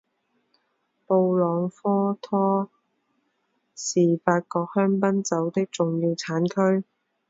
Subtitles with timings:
[1.05, 2.71] 布朗科托
[3.75, 6.55] 是法国香槟酒的重要产区。